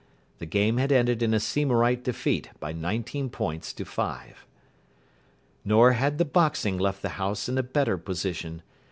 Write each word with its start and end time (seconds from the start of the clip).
The 0.39 0.47
game 0.47 0.77
had 0.77 0.91
ended 0.91 1.21
in 1.21 1.31
a 1.31 1.39
Seymourite 1.39 2.01
defeat 2.03 2.49
by 2.59 2.73
nineteen 2.73 3.29
points 3.29 3.71
to 3.73 3.85
five. 3.85 4.47
Nor 5.63 5.91
had 5.91 6.17
the 6.17 6.25
Boxing 6.25 6.79
left 6.79 7.03
the 7.03 7.09
house 7.21 7.47
in 7.47 7.55
a 7.55 7.61
better 7.61 7.99
position. 7.99 8.63